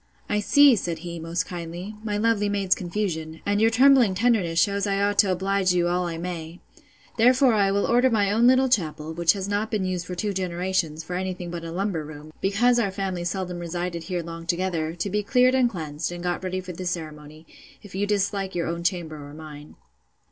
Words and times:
I 0.27 0.39
see 0.39 0.75
(said 0.75 0.97
he, 1.05 1.19
most 1.19 1.45
kindly) 1.45 1.93
my 2.03 2.17
lovely 2.17 2.49
maid's 2.49 2.73
confusion; 2.73 3.39
and 3.45 3.61
your 3.61 3.69
trembling 3.69 4.15
tenderness 4.15 4.59
shews 4.59 4.87
I 4.87 4.99
ought 4.99 5.19
to 5.19 5.31
oblige 5.31 5.73
you 5.75 5.87
all 5.89 6.07
I 6.07 6.17
may. 6.17 6.59
Therefore 7.19 7.53
I 7.53 7.69
will 7.71 7.85
order 7.85 8.09
my 8.09 8.31
own 8.31 8.47
little 8.47 8.67
chapel, 8.67 9.13
which 9.13 9.33
has 9.33 9.47
not 9.47 9.69
been 9.69 9.85
used 9.85 10.07
for 10.07 10.15
two 10.15 10.33
generations, 10.33 11.03
for 11.03 11.15
any 11.15 11.35
thing 11.35 11.51
but 11.51 11.63
a 11.63 11.71
lumber 11.71 12.03
room, 12.03 12.33
because 12.41 12.79
our 12.79 12.89
family 12.89 13.23
seldom 13.23 13.59
resided 13.59 14.05
here 14.05 14.23
long 14.23 14.47
together, 14.47 14.95
to 14.95 15.09
be 15.11 15.21
cleared 15.21 15.53
and 15.53 15.69
cleaned, 15.69 16.09
and 16.11 16.23
got 16.23 16.43
ready 16.43 16.61
for 16.61 16.73
the 16.73 16.87
ceremony, 16.87 17.45
if 17.83 17.93
you 17.93 18.07
dislike 18.07 18.55
your 18.55 18.65
own 18.65 18.83
chamber 18.83 19.17
or 19.23 19.35
mine. 19.35 19.75